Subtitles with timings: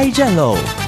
[0.00, 0.79] 开战喽。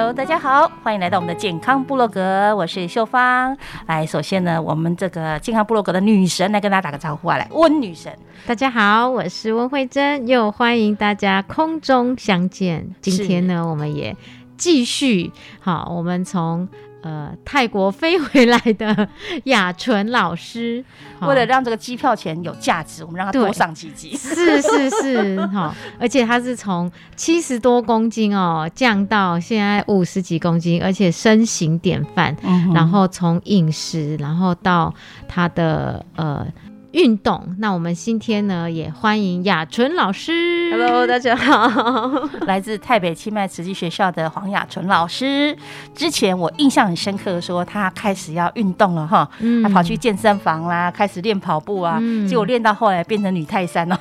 [0.00, 3.54] ！Hello，大家好，欢迎来到我们的健康部落格，我是秀芳。
[3.86, 8.10] 来，首先呢，我们这个健康部落格的女神来跟大家打个招呼啊，来，温女神。
[8.46, 12.88] 大家好，我是温慧珍，又欢迎大家空中相见。
[13.02, 14.16] 今天呢，我们也
[14.56, 16.66] 继续好，我们从。
[17.02, 19.08] 呃，泰国飞回来的
[19.44, 20.84] 雅纯老师，
[21.22, 24.16] 为了让这个机票钱有价值，我们让他多上几集。
[24.16, 32.36] 是是是，哈， 而且他是从七十多公斤哦降到现在五十几公斤，而且身形典范。
[32.74, 34.94] 然后从饮食，然后到
[35.26, 36.46] 他的呃。
[36.92, 40.70] 运动，那我们今天呢也欢迎雅纯老师。
[40.72, 42.10] Hello，大家好，
[42.46, 45.56] 来自台北清迈慈济学校的黄雅纯老师。
[45.94, 49.28] 之前我印象很深刻的说，他开始要运动了哈，
[49.62, 53.98] 他跑去健身房啦，开始练跑步啊，结果练到后来变成女泰山了，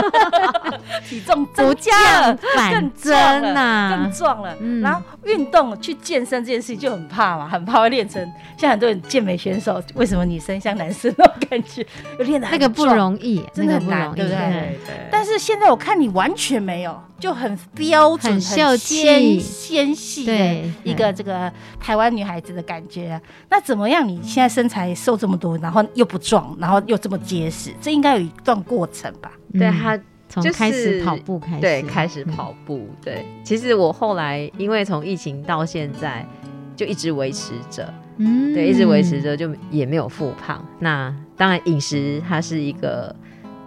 [1.06, 2.38] 体重增加了，
[2.72, 4.56] 更增了，更壮了。
[4.80, 11.86] 然后运动去健身这件事情就很怕嘛，很怕会练成像很多人健美选手，为什么女生像男生那种感觉？
[12.18, 14.78] 练的那个不容易，真的很难，对不对？
[15.10, 23.20] 但是现在我看你完全没有，就很标准、很秀气、纤细的一个这个台湾女孩子的感觉。
[23.50, 24.06] 那怎么样？
[24.06, 29.30] 你现在身材瘦这么多，然后又不壮，然后又这么结实，这应该有一段过程吧？
[29.52, 29.98] 对他
[30.28, 32.88] 从开始跑步开始，对，开始跑步。
[33.02, 36.26] 对，其实我后来因为从疫情到现在
[36.74, 37.92] 就一直维持着。
[38.18, 40.64] 嗯，对，一直维持着，就也没有复胖。
[40.78, 43.14] 那当然，饮食它是一个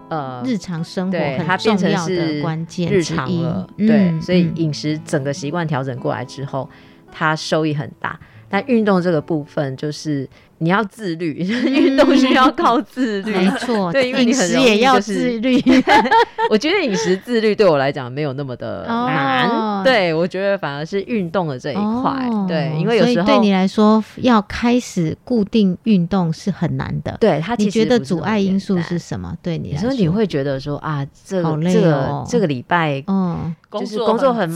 [0.09, 3.67] 呃日常生活，它变成是关键日常了。
[3.77, 6.69] 对，所以饮食整个习惯调整过来之后，
[7.11, 8.19] 它收益很大。
[8.49, 10.27] 但运动这个部分就是。
[10.59, 11.33] 你要自律，
[11.67, 13.91] 运动需要靠自律，没错。
[13.93, 15.61] 对，因为饮食也要自律。
[16.49, 19.83] 我觉得饮食自律对我来讲没有那么的难。
[19.83, 22.29] 对，我觉得反而是运动的这一块。
[22.47, 27.15] 对，因为有时候对你来说要开始固定运动是很难的。
[27.19, 29.35] 对，他你觉得阻碍因素是什么？
[29.41, 34.49] 对你来说，你会觉得说啊，这好累哦，这个礼拜嗯，就是工作很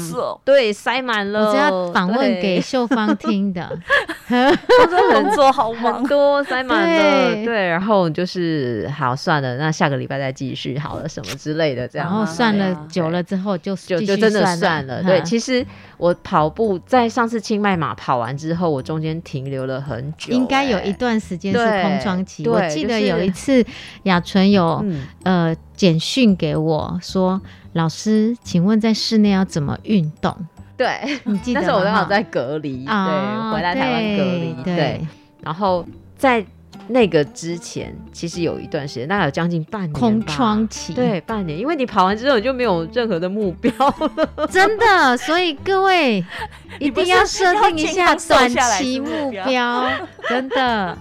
[0.44, 1.48] 对塞满了。
[1.48, 3.68] 我是要访问给秀芳听的，
[4.28, 6.04] 工作很做好忙。
[6.08, 15.04] 多 塞满了，对，然后就是好算了，那下个礼拜再继续好了，什么之类的，这样，然后算了久了之后就就就真的算了。
[15.04, 15.66] 对，其实
[15.98, 22.48] 我跑步在上次清迈马跑完之后，我中间停留了很久，应该有一段时间是空窗期。
[22.48, 23.64] 我记得有一次
[24.04, 24.84] 雅纯有
[25.24, 27.42] 呃简讯给我说，
[27.74, 30.36] 老师，请问在室内要怎么运动？
[30.76, 35.08] 对，你记得那时候我刚好在隔离，对，回来台湾隔离，对。
[35.42, 35.86] 然后
[36.18, 36.44] 在
[36.88, 45.16] 那个之前，其实有一段时间，大概有将近半年空窗期，对，半年，因为你跑完之后你就没有任何的目标了，真的。
[45.18, 46.24] 所以各位
[46.80, 49.90] 一定要设定一下短期目标，
[50.28, 50.98] 真的。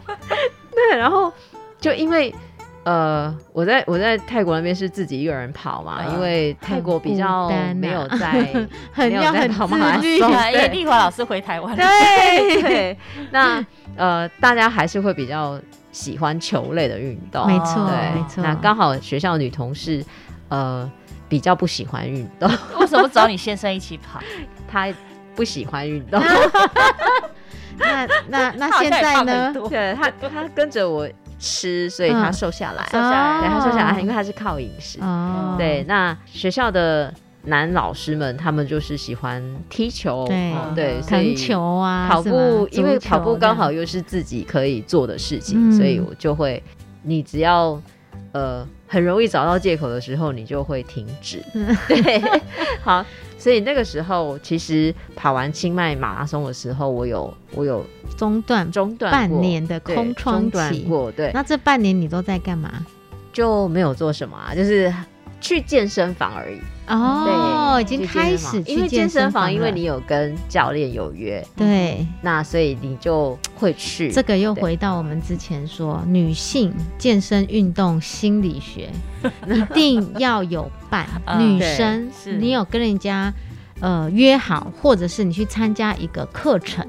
[0.70, 1.32] 对，然后
[1.80, 2.34] 就因为。
[2.84, 8.32] 呃，我在我在泰国那边是自己一个人跑嘛，因为泰国比较没有在
[8.96, 11.76] 没有在跑马拉松，因为丽华老师回台湾。
[11.76, 11.84] 对
[12.60, 12.98] 对，
[13.30, 13.64] 那
[13.96, 15.60] 呃，大家还是会比较
[15.92, 18.42] 喜欢球类的运动，没错没错。
[18.42, 20.04] 那刚好学校女同事
[20.48, 20.90] 呃
[21.28, 22.50] 比较不喜欢运动，
[22.80, 24.20] 为什么找你先生一起跑？
[24.66, 24.92] 他
[25.36, 26.20] 不喜欢运动。
[27.78, 29.54] 那那那现在呢？
[29.70, 31.08] 对他他跟着我。
[31.42, 35.00] 吃，所以他瘦下来，瘦下来，对他瘦下来，因为他是靠饮食。
[35.58, 37.12] 对，那学校的
[37.42, 40.24] 男老师们，他们就是喜欢踢球，
[40.74, 46.62] 对，弹球啊，跑步，因为跑步刚好又是自己可以做的事情，所以我就会，
[47.02, 47.78] 你只要
[48.32, 51.42] 呃很容易找到借口的时候，你就会停止。
[51.88, 52.22] 对，
[52.82, 53.04] 好。
[53.38, 57.84] 所以那个时候，其实跑完清迈马拉松的时候，我有我有
[58.16, 61.10] 中断中断半年的空窗期过。
[61.10, 62.86] 对，那这半年你都在干嘛？
[63.32, 64.94] 就没有做什么啊，就是
[65.42, 66.56] 去健身房而已。
[66.88, 74.10] 哦，已经开始房因为去健身房，因为你有跟教练有约，对那所以你就会去。
[74.10, 78.90] 这个又回到我们之前说，女性健身运动心理学
[79.46, 81.06] 一定要有伴。
[81.38, 83.32] 女生，是你有跟人家
[83.80, 86.84] 呃约好，或者是你去参加一个课程，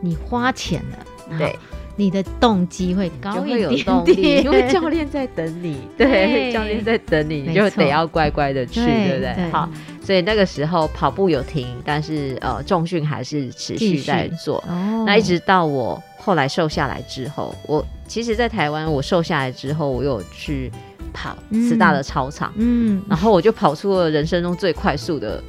[0.00, 9.34] 你花钱了，对好，你的动机会高一会有点动力，因为教练在等你， 对对，教练在等你，你就得要乖乖的去，对对不对？
[9.34, 9.50] 对。
[9.50, 9.68] 好，
[10.02, 14.56] 所以那个时候跑步有停，但是呃重训还是持续在做。
[14.68, 15.04] 哦。
[15.06, 20.70] 那一直到我后来瘦下来之后，我其实，在台湾我瘦下来之后，我有去
[21.12, 21.68] 跑嗯。
[21.68, 25.42] 师大的操场，嗯，然后我就跑出了人生中最快速的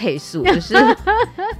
[0.00, 0.74] 配速， 就是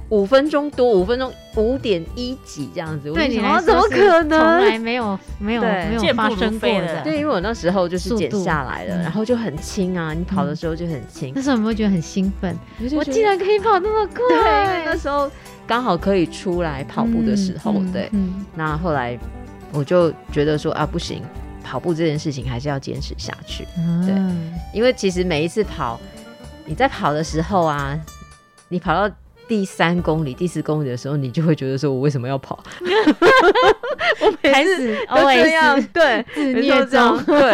[0.09, 3.11] 五分钟多，五分钟五点一几这样子。
[3.11, 4.79] 我对你就想来说怎么可能从来？
[4.79, 7.01] 没有没有没有健步如发生过飞的的。
[7.03, 11.31] 对，因为我那时候就是减下来了，嗯然后就很轻啊，你跑的时候就很轻。
[11.35, 12.57] 那时候有没有觉得很兴奋？
[12.95, 14.23] 我竟然可以跑那么快！
[14.27, 15.29] 对，因为那时候
[15.67, 18.09] 刚好可以出来跑步的时候，嗯对。
[18.13, 19.15] 嗯那后来
[19.71, 21.21] 我就觉得说啊，不行，
[21.63, 23.65] 跑步这件事情还是要坚持下去，
[24.05, 25.99] 对嗯因为其实每一次跑，
[26.65, 27.97] 你在跑的时候啊，
[28.71, 29.13] 你跑到
[29.47, 32.57] 第三公里、第四公里的时候，你就会觉得说我为什么要跑？
[34.21, 37.51] 我每次都这样对，自虐没错这样中对。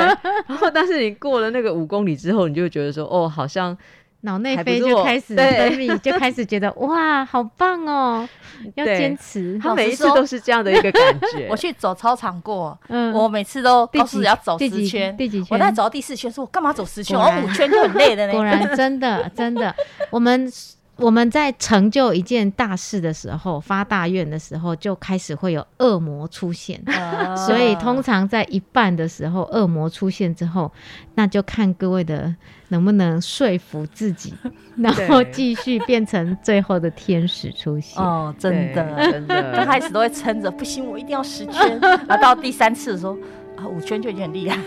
[0.48, 3.75] 然后，但是你过了那个五公里之后，你就会觉得说，哦，好像
[4.22, 8.28] 脑内啡就开始对分泌，就开始觉得哇，好棒哦，
[8.75, 9.58] 要坚持。
[9.62, 11.48] 他每一次都是这样的一个感觉。
[11.50, 15.48] 我去走操场过，嗯我每次都第告诉几你要走十圈，第几圈？
[15.52, 17.18] 我在走到第四圈，说我干嘛走十圈？
[17.18, 18.34] 我五圈就很累的呢。
[18.34, 19.74] 果然真的真的，
[20.10, 20.52] 我们
[20.97, 26.81] 我们在成就一件大事的时候，发大愿的时候，就开始会有恶魔出现。
[26.88, 30.71] 啊所以通常在一半的时候，恶魔出现之后，
[31.15, 32.33] 那就看各位的
[32.69, 34.33] 能不能说服自己，
[34.77, 38.03] 然后对继续变成最后的天使出现。
[38.03, 41.79] 哦，真的，真的，刚开始都会撑着，不行，我一定要十圈。
[41.81, 43.15] 然后到第三次的时候，
[43.57, 44.57] 啊，五圈就已经很厉害。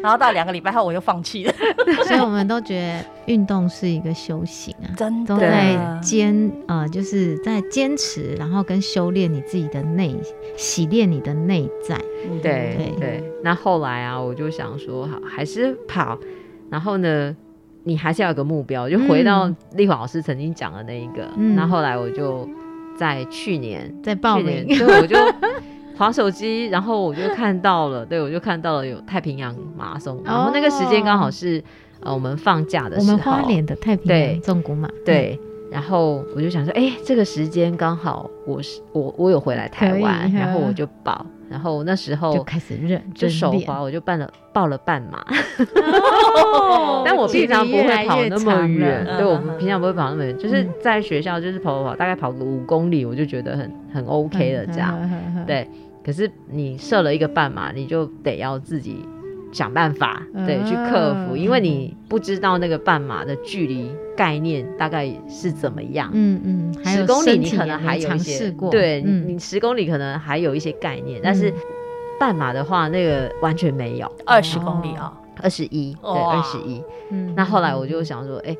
[0.00, 1.52] 然后到两个礼拜后，我又放弃了。
[2.06, 4.94] 所以我们都觉得运动是一个修行啊。
[4.96, 10.14] 真都在坚呃，就是在坚持，然后跟修炼你自己的内，
[10.56, 11.98] 洗练你的内在。
[12.42, 16.18] 对对对，那后来啊，我就想说，好，还是跑，
[16.70, 17.34] 然后呢，
[17.84, 21.28] 你还是要有个目标，就回到嗯丽华老师曾经讲的那一个。
[21.36, 22.48] 嗯那后来我就
[22.96, 25.16] 在去年在报去年名，对，我就
[25.98, 31.62] 划手机，然后我就看到了， 对我就看到了有太平洋马拉松，然后那个时间刚好是
[32.00, 35.38] 呃我们放假的时候，我们花莲的太平对洋纵谷马，对。
[35.70, 45.18] 然后我就想说，哎、这个时间刚好我是我我有回来台湾，然后我就报，然后那时嗯，候就开始认就真手滑，我就办了报了半马，
[46.42, 50.72] 哦 但我平常不会跑那么远，对我们平常不会跑那么远，就是嗯。
[50.80, 54.98] 在学校就是跑跑跑，大概跑个五公里，我就觉得很很 OK 了这样。
[54.98, 55.68] 样，对，
[56.04, 59.04] 可是你设了一个半马，你就得要自己
[59.52, 66.10] 想办法，对，去克服，嗯因为你不知道那个半马的距离概念大概是怎么样。
[66.12, 69.24] 嗯嗯，十公里你可能还有一些对、嗯。
[69.28, 71.52] 你十公里可能还有一些概念，但是
[72.18, 74.10] 半马的话，那个完全没有。
[74.26, 75.12] 二十公里啊，
[75.42, 76.36] 二十一，对，哇。
[76.36, 76.82] 二十一。
[77.10, 78.56] 嗯那后来我就想说，哎、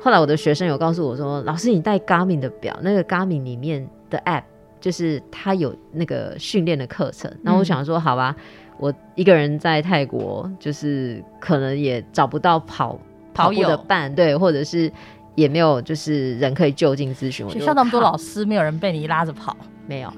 [0.00, 4.42] 后来我的学生有告诉我说，老师你带 Garmin 的表，那个 Garmin 里面的 App
[4.82, 7.32] 就是他有那个训练的课程。
[7.42, 8.34] 那我想说，好吧，
[8.78, 12.98] 我一个人在泰国，就是可能也找不到跑
[13.32, 14.90] 跑友的伴，对，或者是
[15.36, 17.46] 也没有就是人可以就近咨询。
[17.46, 19.56] 我学校那么多老师，没有人被你拉着跑。
[19.86, 20.12] 没有，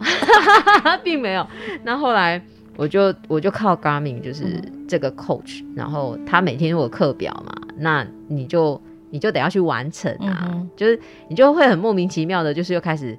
[1.04, 1.46] 并没有。
[1.82, 2.40] 那后来
[2.76, 8.80] 我就我就靠 Garmin 就是这个 coach，然后他每天都有课表嘛，那你就
[9.10, 13.18] 你就得要去完成啊，嗯就是你就会很莫名其妙的，就是又开始。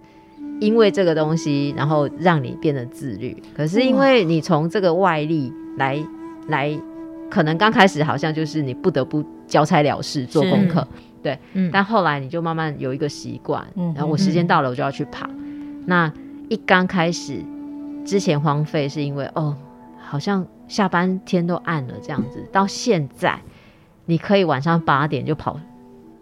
[0.59, 3.35] 因为这个东西，然后让你变得自律。
[3.55, 5.97] 可是因为你从这个外力来
[6.47, 6.77] 来，
[7.29, 10.87] 可能刚开始好像就是你不得不交差了事做功课，
[11.53, 11.69] 嗯。
[11.71, 15.27] 但后来你就慢慢有一个习惯，嗯然后我时间到了我就要去跑。
[15.85, 16.11] 那
[16.49, 17.39] 一刚开始
[18.05, 19.55] 之前荒废是因为哦，
[19.99, 23.39] 好像下班天都暗了这样子，到现在
[24.05, 25.59] 你可以晚上八点就跑，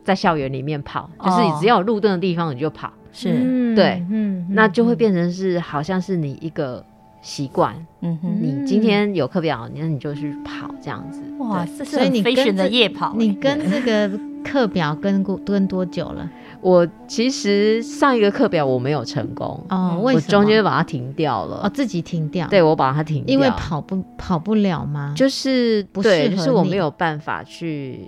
[0.03, 1.57] 在校园里面跑，就是你哦。
[1.61, 3.29] 只要有路灯的地方你就跑，是，
[3.73, 6.83] 嗯对嗯那就会变成是好像是你一个
[7.21, 11.21] 习惯，嗯哼，你今天有课表，那你就去跑这样子。
[11.39, 13.17] 哇，对这是所以你跟很飞旋的夜跑欸。
[13.17, 16.29] 你跟这个课表跟过跟多久了？
[16.59, 20.23] 我其实上一个课表我没有成功，哦，嗯为什么？
[20.25, 21.61] 我中间把它停掉了。
[21.63, 25.13] 哦自己停掉，对，我把它停掉，因为跑不跑不了吗？
[25.15, 27.99] 就是不对，适合就是我你没有办法去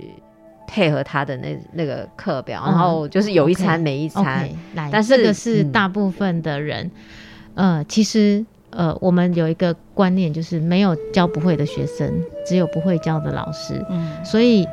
[0.68, 4.48] 配合他的那那个课表，然后就是有一餐没一餐。
[4.74, 6.90] 来，但是这个是大部分的人，
[7.54, 12.12] 呃，其实呃，我们有一个观念，就是没有教不会的学生，
[12.46, 13.74] 只有不会教的老师。
[13.90, 14.68] 嗯，所以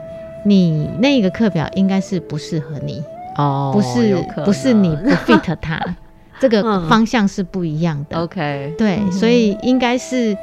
[0.45, 3.03] 你那个课表应该是不适合你
[3.37, 5.81] 哦，不是不是你不 fit 他，
[6.41, 8.19] 这个方向是不一样的。
[8.19, 10.37] OK，对，所以应该是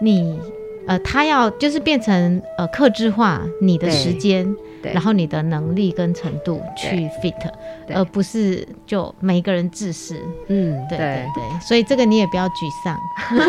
[0.00, 0.38] 你。
[0.86, 4.46] 呃，他要就是变成呃，克制化你的时间，
[4.92, 7.50] 然后你的能力跟程度去 fit，
[7.94, 10.16] 而不是就每一个人自私。
[10.48, 12.52] 嗯，对对对，所以这个你也不要沮
[12.84, 12.98] 丧。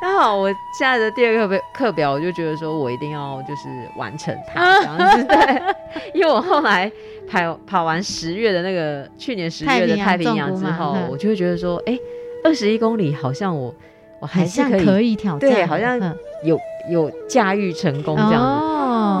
[0.00, 0.48] 刚好我
[0.78, 5.24] 现在的第二个课课表，我就觉得说我一定要就是完成它这样子。
[5.24, 5.62] 对，
[6.14, 6.90] 因为我后来
[7.28, 11.98] 跑跑完十月的那个去年十月的太平洋之后，我就会觉得说，哎，
[12.44, 13.74] 二十一公里好像我
[14.20, 14.26] 我。
[14.26, 16.00] 还是可以挑战，对，好像
[16.42, 16.58] 有
[16.90, 18.64] 有驾驭成功这样子，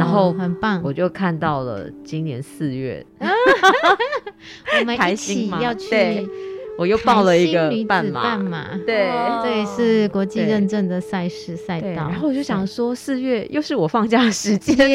[0.00, 3.04] 然后很棒，我就看到了今年四月，
[4.80, 5.88] 我们一起要去，
[6.78, 8.38] 我又报了一个半马，
[8.86, 9.10] 对，
[9.42, 12.08] 这也是国际认证的赛事赛道。
[12.08, 14.76] 然后我就想说，四月又是我放假时间，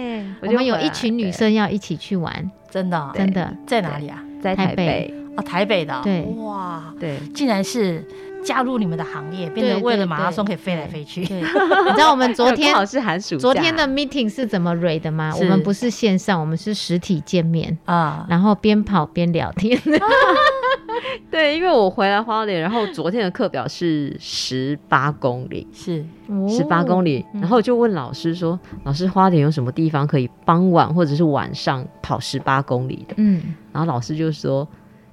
[0.40, 3.54] 我们有一群女生要一起去玩，真的，真的。
[3.66, 4.22] 在哪里啊？
[4.40, 5.14] 在台北。
[5.36, 5.84] 啊，台北。
[5.84, 8.04] 的，对，哇，对，竟然是。
[8.42, 11.20] 加入你们的行业，变成为了马拉松可以飞来飞去。
[11.22, 15.34] 你知道我们昨天是寒暑昨天的 meeting 是怎么 read 的吗？
[15.38, 19.78] 我们不是线上，我们是实体见面啊，然后边跑边聊天。
[21.30, 26.04] 对，因为我回来花莲，然后昨天的课表是十八公里，是
[26.48, 34.66] 十八公里，然后就问老师说：“老师，花莲有什么地方可以傍晚或者是晚上跑十八公里的？”嗯，然后老师就说，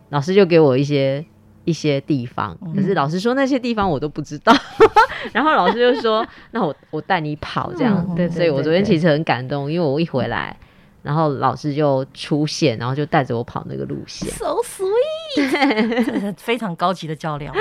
[0.10, 1.24] 老师就给我一些。
[1.66, 4.56] 一些地方，可是老师说那些地方我都不知道，
[5.34, 10.58] 然后老师就说：“那我我带你跑这样。”对，所以我昨天其实很感动，因为我一回来，
[11.02, 17.52] 然后老师就出现，然后就带着我跑那个路线，so sweet， 非常高级的教练，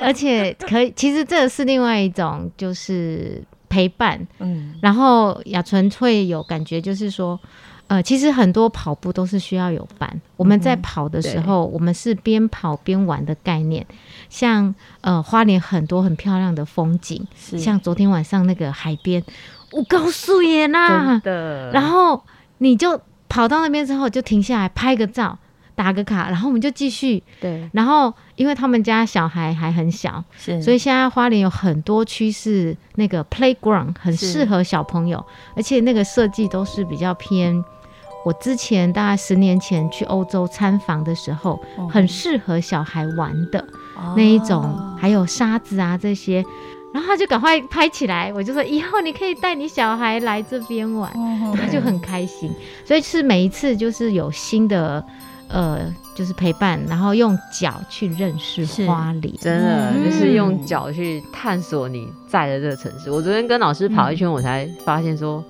[0.00, 7.38] 而且可以，其实这是另外一种就是陪伴，嗯，然后雅纯会有感觉，就是说。
[7.92, 10.18] 呃，其实很多跑步都是需要有伴。
[10.38, 13.86] 我们在跑的时候，我们是边跑边玩的概念。
[14.30, 19.22] 像呃，花莲很多很漂亮的风景，像昨天晚上那个海边，
[19.72, 21.70] 我告诉你啦，的。
[21.72, 22.22] 然后
[22.58, 25.36] 你就跑到那边之后，就停下来拍个照，
[25.74, 27.22] 打个卡，然后我们就继续。
[27.42, 27.68] 对。
[27.74, 35.22] 然后，因为他们家小孩还很小，是，所以现在花莲有很多区是那个 playground，很适合小朋友，
[35.54, 37.62] 而且那个设计都是比较偏。
[38.24, 41.60] 我之前大概十年前去欧洲参访的时候，
[41.90, 43.64] 很适合小孩玩的
[44.16, 46.44] 那一种，还有沙子啊这些，
[46.94, 51.12] 然后他就赶快拍起来，我就说以后你可以带你小孩来这边玩，
[51.56, 52.48] 他就很开心。
[52.84, 55.04] 所以是每一次就是有新的
[55.48, 63.10] 呃，就是陪伴，然后用脚去认识花里，真的就是用脚去探索你在的这个城市。
[63.10, 65.44] 我昨天跟老师跑一圈，我才发现说。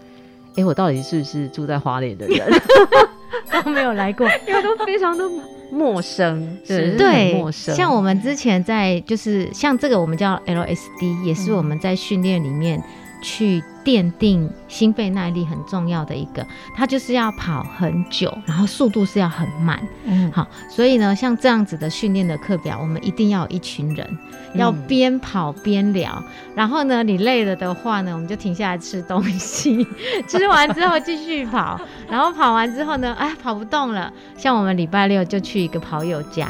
[0.56, 2.48] 哎，我到底是不是住在花莲的人？
[3.64, 5.24] 都没有来过， 因为都非常的
[5.70, 7.74] 陌生，对，陌生。
[7.74, 12.82] 像我们之前在，就是像这个，我们叫 LSD，也是我们在训练里面
[13.22, 13.64] 去。
[13.84, 19.76] 奠定心肺耐力很重要的一个，它就是要跑很久，然后速度是要很慢。
[20.04, 24.18] 嗯，好，所以呢，像这样子的训练的课表，我们一定要有一群人，
[24.54, 26.22] 要边跑边聊。
[26.54, 29.84] 然后呢，你累了的话呢，我们就停下来吃东西，
[30.30, 31.80] 吃完之后继续跑。
[32.08, 34.12] 然后跑完之后呢，哎，跑不动了。
[34.36, 36.48] 像我们礼拜六就去一个跑友家，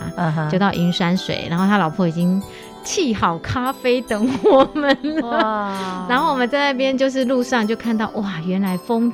[0.51, 2.43] 就到云山水，然后他老婆已经。
[2.85, 9.13] 沏好咖啡等我们了， 然后我们在那边就是路上就看到哇，原来风，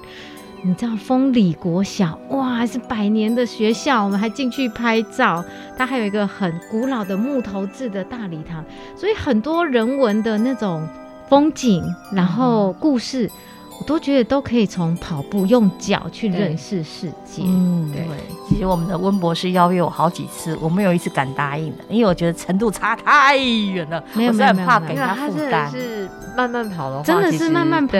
[0.62, 5.44] 你知道风里国小哇是百年的学校，我们还进去拍照，
[5.76, 8.64] 它还有一个很古老的木头制的大礼堂，
[8.96, 10.88] 所以很多人文的那种
[11.28, 13.30] 风景，然后故事。
[13.78, 17.42] 我都觉得都可以从跑步用脚去认识世界。
[17.44, 18.04] 嗯，对。
[18.48, 24.02] 其实我们的温博士邀约我好几次，我没有一次敢答应的，因为我觉得程度差太远了。
[24.14, 25.70] 没有没有没有，怕给他负担。
[25.70, 27.96] 是慢慢跑的话，真的是慢慢跑。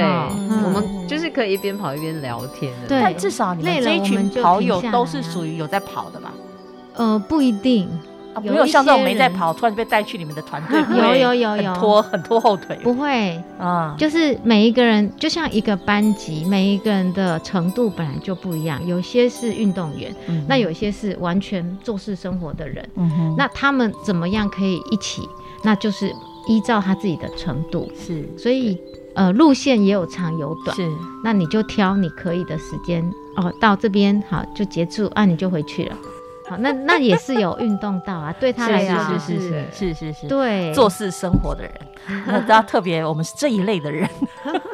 [0.65, 2.89] 我们就是可以一边跑一边聊天的。
[2.89, 6.33] 对，但至少你们这一群跑友都是属于有在跑的吧？
[6.95, 7.89] 呃，不一定。
[8.41, 11.75] 没有像这种没在跑，突然被带去你们的团队，有有有有。
[11.75, 13.41] 拖很拖后腿，不会。
[13.59, 20.15] 啊，就是每一个人就像一个班级，每一个人的程度本来就不一样，有些是运动员，
[20.47, 22.89] 那有些是完全做事生活的人，
[23.37, 25.29] 那他们怎么样可以一起？
[25.63, 26.13] 那就是
[26.47, 27.91] 依照他自己的程度。
[27.97, 28.79] 是，所以。
[29.15, 30.89] 呃路线也有长有短，是，
[31.25, 33.03] 那你就挑你可以的时间
[33.35, 35.97] 哦，到这边好就结束，啊你就回去了。
[36.49, 40.73] 好，那那也是有运动到啊，对他来说是就是是是是是，对。
[40.75, 41.73] 做事生活的人，
[42.27, 44.09] 那大家特别我们是这一类的人，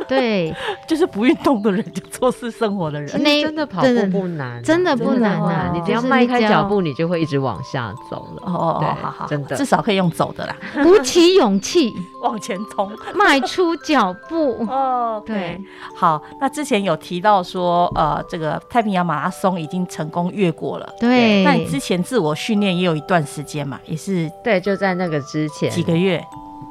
[0.08, 0.54] 对，
[0.88, 3.22] 就是不运动的人，就做事生活的人。
[3.22, 5.70] 那真的跑步不难啊，真的不难啊。
[5.72, 8.42] 你只要就是迈开脚步，你就会一直往下走了。
[8.44, 9.56] 哦哦哦，好好，真的。
[9.56, 11.92] 至少可以用走的啦， 鼓起勇气。
[12.24, 12.90] 往前冲。
[13.14, 14.64] 迈出脚步。
[14.66, 15.60] 哦，对，
[15.94, 20.88] 好，那之前有提到说，呃，这个太平洋马拉松已经成功越过了。
[20.98, 25.70] 对，那你之前自我训练也有一段时间嘛，也是对，就在那个之前。
[25.70, 26.24] 几个月，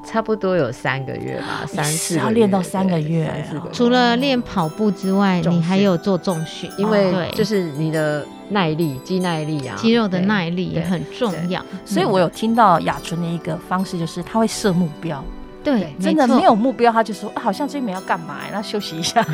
[0.03, 3.31] 差不多有三个月吧，三四个月要练到三个月
[3.71, 7.31] 除了练跑步之外，你还有做重训，因为对。
[7.31, 11.63] 就是你的耐力、肌耐力啊，肌肉的耐力也很重要。
[11.85, 15.23] 所以我有听到雅纯的一个方式，就是他会设目标，
[15.63, 19.25] 对，真的没有目标，他就说、啊、好像这边要干嘛，那休息一下。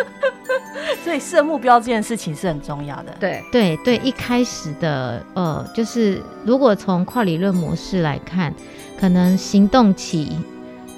[1.02, 3.16] 所以设目标这件事情是很重要的。
[3.18, 8.54] 对对对，一开始的呃，就是如果从跨理论模式来看，
[8.98, 10.36] 可能行动期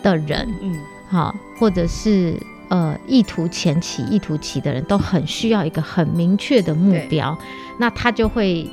[0.03, 0.77] 的人，嗯，
[1.09, 2.37] 好，或者是
[2.69, 7.37] 呃意图前期、意图期的人都很需要一个很明确的目标，
[7.79, 8.69] 那他就会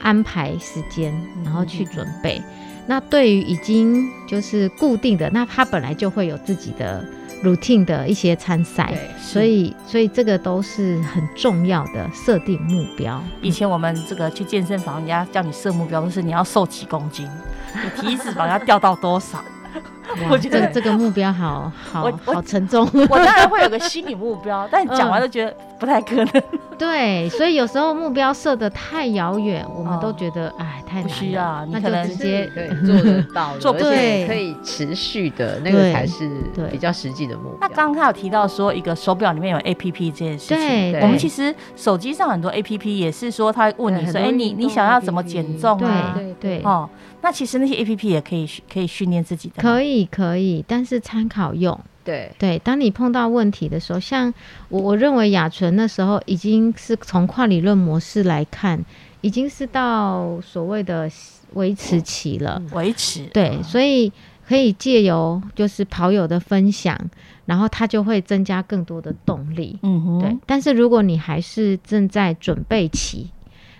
[0.00, 1.14] 安排时间，
[1.44, 2.42] 然后去准备。
[2.86, 7.04] 那对于已经就是固定的，那他本来就会有自己的
[7.42, 13.22] routine 的一些参赛，所以所以这个都是很重要的设定目标。
[13.40, 17.28] 以前我们这个去健身房，人家叫你设目标都是你要瘦几公斤，
[17.74, 19.38] 你体脂肪要掉到多少。
[20.28, 22.86] 我觉得这个这个目标好好好沉重。
[23.08, 26.42] 我当然会有个心理目标，但讲完就觉得不太可能，
[26.82, 37.58] 对，所以有时候目标设的太遥远，我们哦都觉得哎太难不了，需要你那就可能直接对做得到， 做不而且对可以持续的那个才是对比较实际的目标。
[37.60, 40.58] 那刚刚他有提到说，一个手表里面有 A P P 这件事情。
[40.58, 46.14] 对，我们其实手机上很多 A P P 也是说，他问你说，哎、你你想要怎么减重啊？
[46.16, 49.62] 对对哦，那其实那些 A P P 也可以可以训练自己的。
[49.62, 51.78] 可以可以，但是参考用。
[52.04, 54.32] 对对，当你碰到问题的时候，像
[54.68, 58.84] 我我认为雅纯那时候已经是从跨理论模式来看，
[59.20, 61.10] 已经是到所谓的
[61.54, 62.62] 维持期了。
[62.72, 63.24] 维持。
[63.26, 64.12] 对，所以
[64.46, 66.98] 可以借由就是跑友的分享，
[67.46, 69.78] 然后他就会增加更多的动力。
[69.82, 73.30] 嗯哼，对，但是如果你还是正在准备期，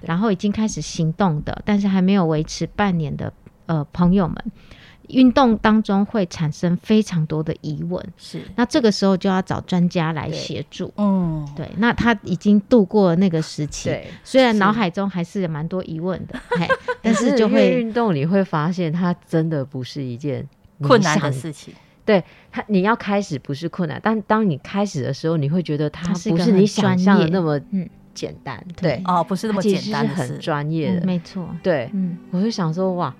[0.01, 3.33] 然后已经开始行动的，但是还没有维持半年的
[3.67, 4.37] 呃朋友们，
[5.13, 10.93] 运动当中会产生非常多的疑问，是，那这个时候就要找专家来对协助。
[10.97, 14.59] 嗯，对，那他已经度过了那个时期，对，虽然是。
[14.59, 16.69] 脑海中还是有蛮多疑问的， 嘿，
[17.03, 20.49] 但是就会运动，你会发现它真的不是一件
[20.81, 21.31] 困难的。
[21.31, 21.75] 事情。
[22.51, 27.89] 它你要开始不是困难，但当你开始的时候，你会觉得它不是你想象的那么嗯。
[28.15, 28.63] 简单。
[28.77, 28.97] 对。
[28.97, 30.21] 对，哦，不是那么简单的事。
[30.35, 30.39] 很。
[30.39, 31.07] 专业的。
[31.07, 33.15] 没错，对，嗯，我就想说，哇，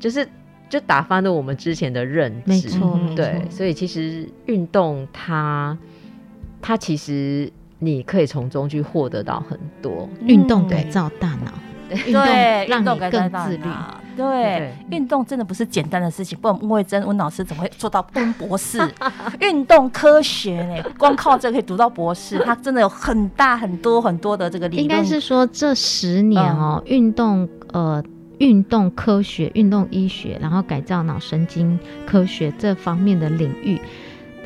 [0.00, 0.26] 就是
[0.68, 2.50] 就打翻了我们之前的认知。
[2.50, 5.76] 没错，对，所以其实运动它
[6.60, 10.08] 它其实你可以从中去获得到很多。
[10.26, 11.52] 运动改嗯造大脑，
[12.06, 13.64] 运对，动让运动你更自律。
[13.64, 14.00] 脑。
[14.18, 16.36] 对对，运动真的不是简单的事情。
[16.40, 18.80] 不然温慧珍温老师怎么会做到温博士？
[19.40, 20.82] 运动科学呢？
[20.98, 24.82] 光靠这个可以读到博士，他真的有很大很多很多的这个理论。
[24.82, 28.02] 应该是说这十年哦，运动呃
[28.38, 33.80] 运动科学、运动医学，然后改造脑神经科学这方面的领域，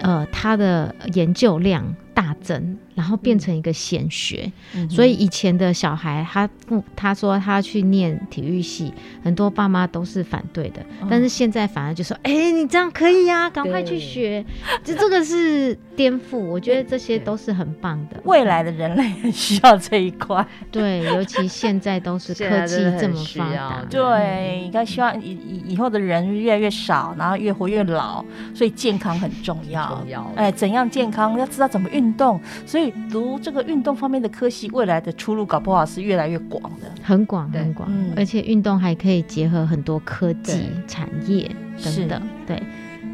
[0.01, 4.51] 呃，它的研究量大增，然后变成一个显学。
[4.75, 14.45] 嗯，所以以前的小孩，他父他说他去念体育系，很多爸妈都是反对的，哦但是现在反而就说，哎、你这样可以呀、赶快去对学，
[14.83, 18.21] 就这个是颠覆， 我觉得这些都是很棒的。
[18.25, 20.47] 未来的人类很需要这一块。
[20.71, 28.25] 对，尤其现在都是 科技这么发达，对，应该希望以以以后的人越来越少，然后越活越老，
[28.55, 29.87] 所以健康很重要。
[30.01, 31.39] 重要哎，怎样健康？
[31.39, 32.41] 要知道怎么运动。
[32.67, 36.91] 所以读这个运动方面的科系，未来的出路搞不好是越来越广的。
[37.03, 41.51] 很广很广，嗯而且运动还可以结合很多科技产业
[41.83, 42.23] 等等。
[42.47, 42.63] 对，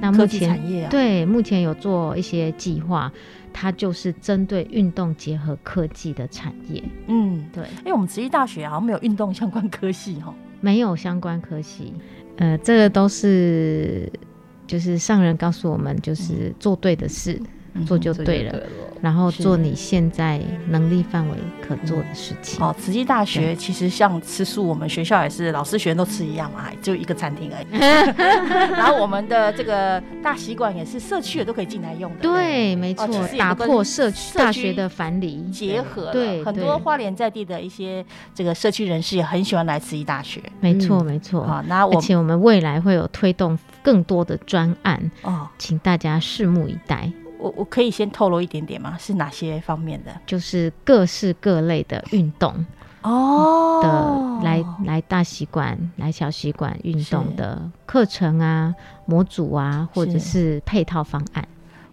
[0.01, 3.11] 那目前产业啊，对目前有做一些计划，
[3.53, 6.83] 它就是针对运动结合科技的产业。
[7.07, 10.35] 嗯，对，因为我们慈济大学好像没有运动相关科系哈。
[10.61, 11.93] 没有相关科系，
[12.37, 14.11] 呃，这个都是
[14.67, 17.41] 就是上人告诉我们，就是做对的事。
[17.85, 18.63] 做就对了。
[19.01, 22.61] 然后做你现在能力范围可做的事情。
[22.61, 27.67] 哦，慈济大学其实像吃素，我们学校也是老师学生都吃一样嘛，就一个餐厅而已。
[28.75, 32.23] 然后我们的这个大习馆也是社区的都可以进来用的。
[32.23, 33.07] 对，没错，
[33.39, 40.43] 打破社区大学的樊篱，结合对很多花莲在地的一些这个社区人士也很喜欢来慈济大学。
[40.59, 41.43] 没错，没错。
[41.45, 47.09] 啊，那而且我们未来会有推动更多的专案哦，请大家拭目以待。
[47.39, 48.97] 我我可以先透露一点点吗？
[48.99, 50.15] 是哪些方面的？
[50.27, 52.67] 就是各式各类的运动
[53.03, 58.75] 哦的来来大习惯、来小习惯运动的课程啊、
[59.07, 61.47] 模组啊，或者是配套方案。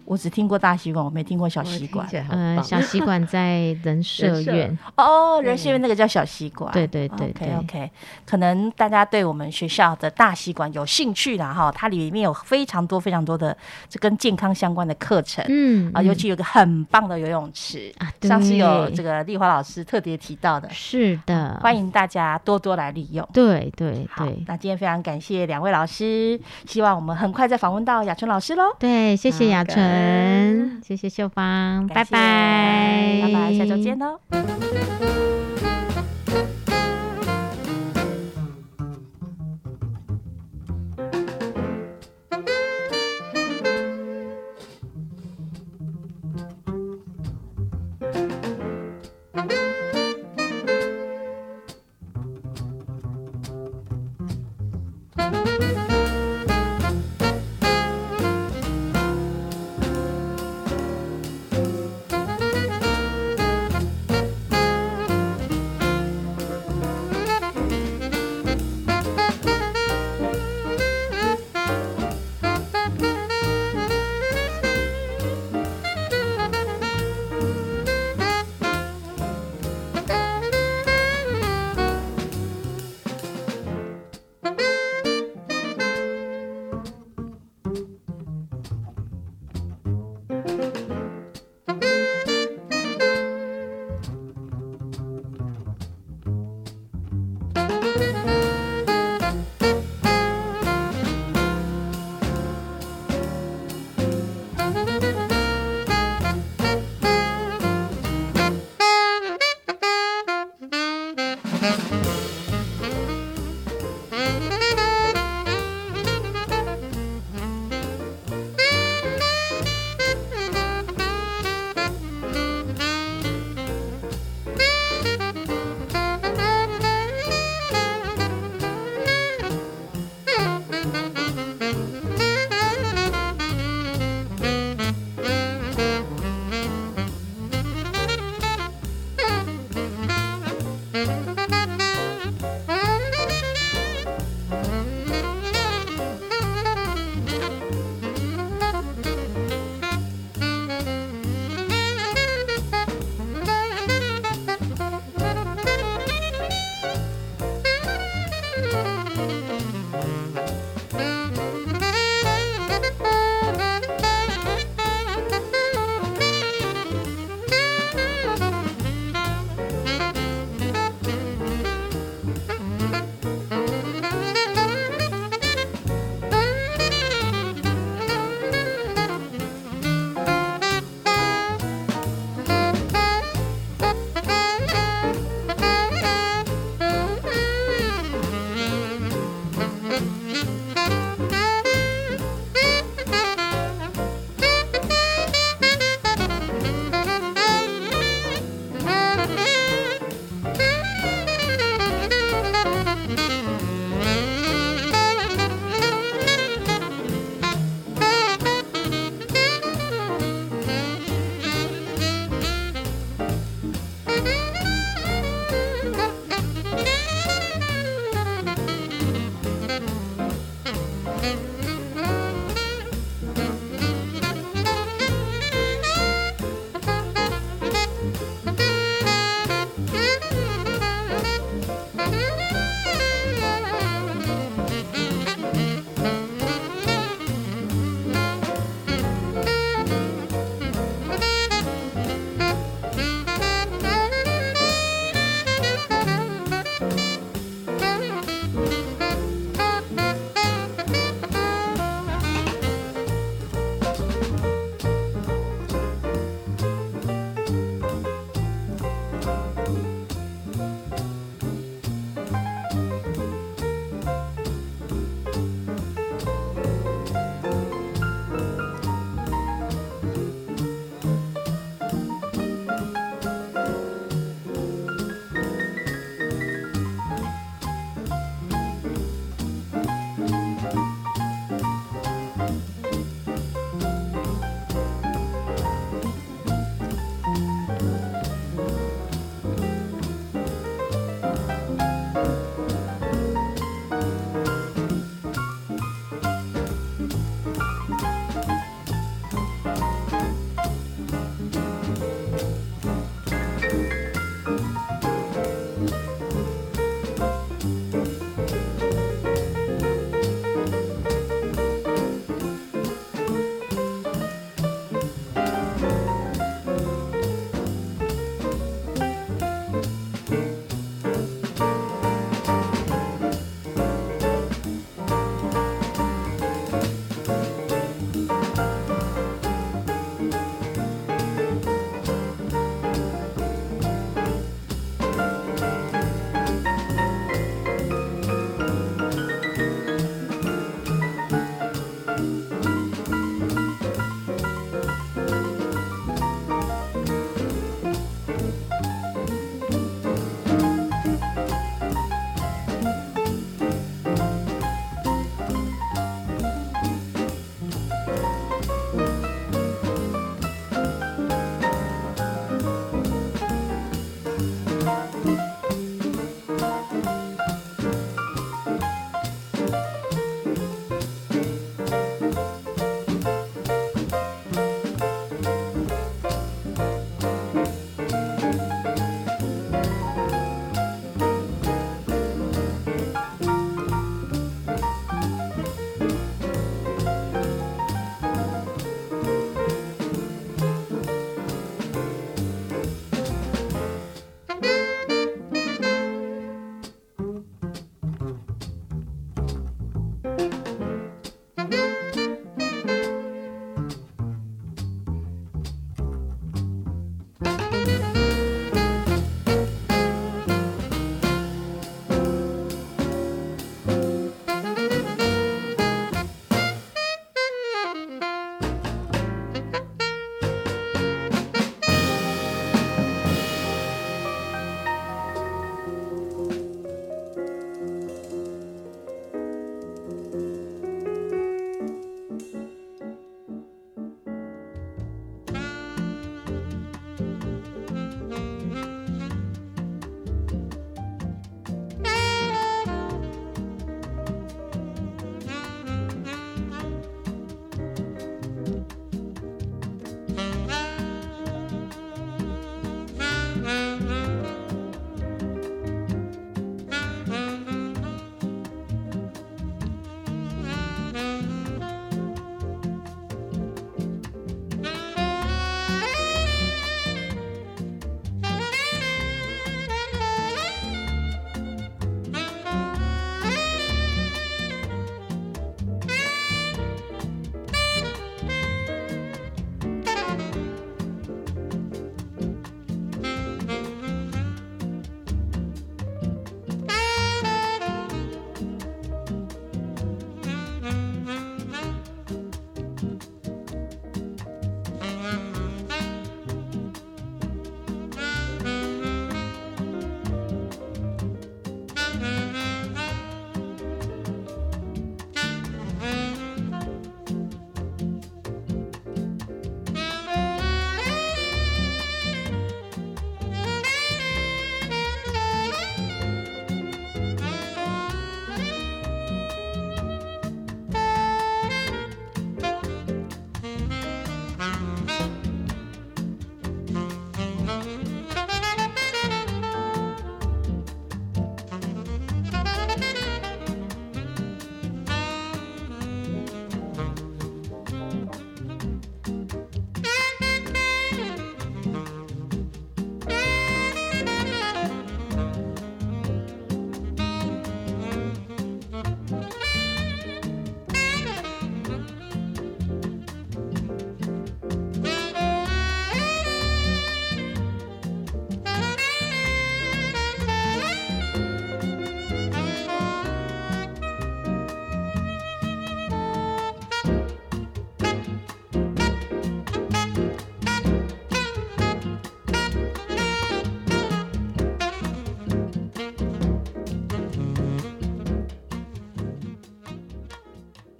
[0.06, 2.08] 我只听过大习馆，我没听过小习馆。
[2.30, 6.72] 呃，小习馆在人社院 哦，人社院那个叫小习馆。
[6.72, 7.90] 对对对，OK OK。
[8.24, 13.56] 可能大家对我们学校的大习馆有兴趣啦，哈，它里面有非常多非常多的
[13.88, 23.26] 这跟健康相关的课程，嗯啊，尤其有个很棒的游泳池啊，上次有这个丽华老师特别提到的，是的，欢迎大家多多来利用。
[23.32, 28.64] 对对对，那今天非常感谢两位老师，希望我们很快再访问到雅春老师喽。
[28.78, 30.80] 对，谢谢雅春。
[30.82, 35.55] 谢谢秀芳，拜拜，拜拜，下周见喽。